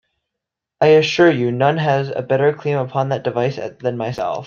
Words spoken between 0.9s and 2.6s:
assure you, none has a better